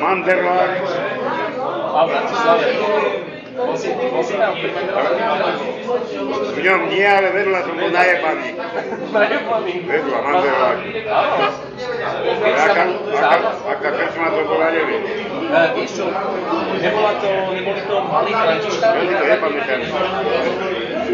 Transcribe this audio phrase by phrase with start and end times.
[0.00, 0.70] Manderlák,
[1.96, 2.66] A v Bratislave.
[3.56, 4.72] Bol si, bol si tam, keď
[6.52, 8.48] v ňom nie, ale vedľa som bol najebaný.
[9.16, 9.74] Najebaný.
[9.88, 10.78] Vedľa Manderlák.
[11.08, 11.36] Áno.
[12.36, 12.84] Aká,
[13.16, 15.02] aká, aká krčma to bola, neviem.
[15.48, 16.04] E, vieš čo,
[16.84, 18.96] nebola to, neboli to malí františkáni?
[19.00, 19.80] Veľmi to nepamätám.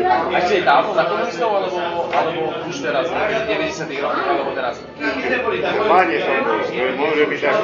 [0.03, 4.75] A ešte je dávno na komunistov, alebo, alebo už teraz, v 90 rokoch, alebo teraz?
[4.81, 6.33] Bol, to
[6.73, 7.57] je- môže byť tak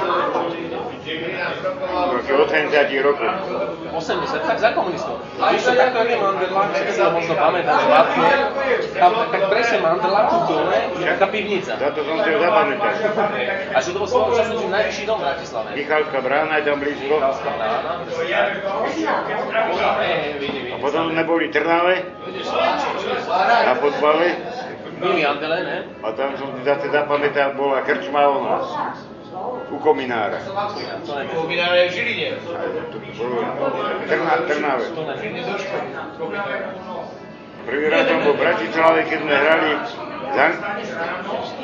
[2.29, 3.29] roky 80 rokov.
[3.97, 5.17] 80, tak za komunistov.
[5.41, 7.53] Vieš čo, takto je čo si ho možno tam,
[9.33, 10.37] tak presne Mandeláku
[11.19, 11.73] dole je taká pivnica.
[11.79, 12.95] Za to som chcel zapamätať.
[13.75, 15.69] A že to bol svojho času najvyšší dom v Bratislave.
[15.75, 17.15] Michalská brána je tam blízko.
[17.19, 17.91] Michalská brána,
[20.69, 21.95] A potom neboli Trnave
[23.67, 24.27] na fotbale.
[24.99, 25.79] Milý Andele, ne?
[26.03, 28.67] A tam som si zase zapamätal, bola krčma u nás.
[29.71, 30.43] U kominára.
[30.43, 31.31] Neviem.
[31.31, 32.31] Komináre v Žiline.
[34.11, 34.85] Trna, Trnave.
[37.69, 39.71] Prvý raz som bol v Bratislave, keď sme hrali
[40.33, 40.47] za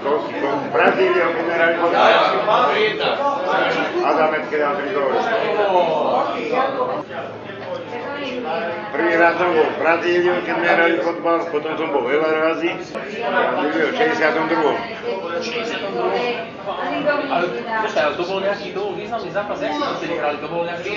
[0.04, 2.12] to, to Brazíliou, keď sme hrali fotbal.
[4.04, 5.16] Adamec, keď tri góly.
[8.92, 12.70] Prvý raz som bol v Brazíliu, keď sme hrali fotbal, potom som bol veľa razy.
[13.64, 15.24] Brazíliu v 62.
[17.04, 17.44] Ale
[17.84, 20.36] počkaj, ale to bol nejaký, to bol významný zápas, jak ste vtedy hrali?
[20.40, 20.90] To bol nejaký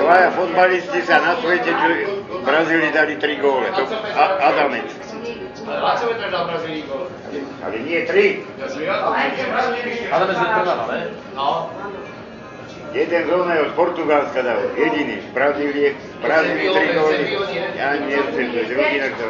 [0.00, 3.66] Dvaja fotbalisti sa na svete, v Brazílii dali tri góle.
[3.72, 3.82] To
[4.14, 4.88] A- Adamec.
[5.64, 7.08] Laco Vetraž dal Brazílii gol.
[7.64, 8.44] Ale nie tri.
[10.12, 11.08] Ale bez Trnava, ne?
[11.34, 11.70] No.
[12.94, 15.18] Jeden z oného z Portugalska dal, jediný.
[15.18, 17.16] V Brazílii, v Brazílii tri góly.
[17.74, 19.24] Ja neviem, to je rodina, kto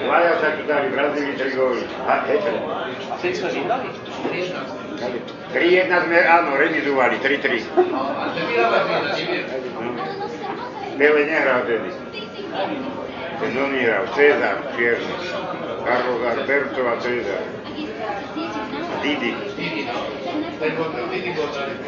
[0.00, 0.40] To bol ešte.
[0.40, 1.84] A tam dvaja sa tu dali v Brazílii tri góly.
[2.08, 2.54] A Petr.
[2.56, 3.88] A vtedy sme vyhrali?
[5.50, 7.64] 3-1 sme, áno, remizovali, 3-3.
[7.68, 8.78] A to vyhráva
[9.16, 10.20] Zvieda, nevieš.
[11.00, 11.90] Pele nehral tedy.
[13.40, 15.14] Ten on hral, Cezar, čierny.
[15.80, 17.42] Carlos Alberto a Cezar.
[19.00, 19.32] Didi.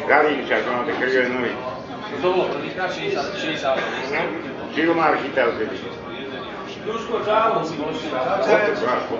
[0.09, 1.53] Galinčák, on tie krivé nohy.
[2.13, 4.73] To bolo prvýkrát 60, 60.
[4.73, 5.53] Žilmár chytal
[6.83, 6.99] tedy.
[7.55, 7.63] On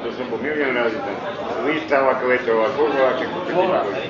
[0.03, 1.17] si som bol milión razy tam.
[1.63, 3.29] Výstava kvetov a kovoláček.
[3.49, 4.07] Dvora, hej.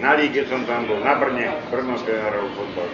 [0.00, 2.88] Na líge som tam bol, na Brne, Brno sa hral fotbal.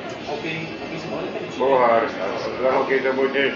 [1.54, 3.54] Pohár, za hokej to bol tiež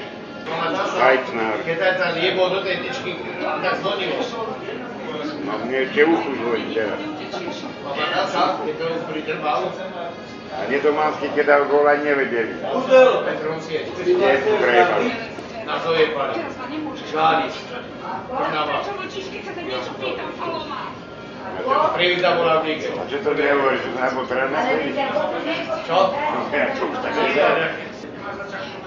[0.96, 1.56] Kajcnár.
[1.66, 3.12] Keď tam jebol do tej tyčky,
[3.42, 4.22] tak zvonilo.
[5.44, 7.00] No mne ešte uchu zvoní teraz.
[10.50, 12.58] A Nedománsky, keď dal gól, aj nevedeli.
[13.22, 13.86] Petrom Sieť.
[14.02, 15.29] Nie sú prejebali.
[15.70, 16.34] Na to je pali.
[17.12, 17.54] Žádiš.
[18.26, 18.76] Trnava.
[21.94, 22.90] Privita bola v lige.
[22.90, 24.58] A čo to nehovoríš, že nám potrebné?
[25.86, 25.98] Čo?
[26.10, 27.14] No, ja čo už tak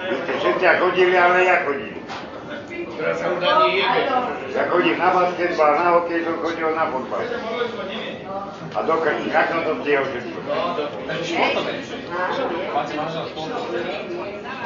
[0.04, 1.96] Vy ste všetci chodili, ale ja chodím.
[3.00, 3.63] Teraz sa už ani jebe.
[4.54, 7.22] Ja chodím na basketbal, na hokej som chodil na fotbal.
[8.74, 10.40] A do krčí, jak som to stihol všetko.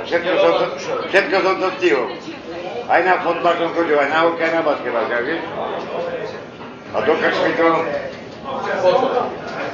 [0.03, 0.66] Všetko som to,
[1.08, 1.69] všetko som to.
[2.88, 5.41] Aj na fotbal som chodil, aj na hokej, aj na basketbal, tak vieš?
[6.91, 7.69] A do krčmy to,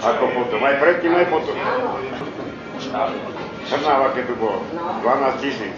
[0.02, 1.58] ako potom, aj predtým, aj potom.
[3.70, 4.60] Trnava, keď tu bolo,
[5.02, 5.78] 12 tisíc.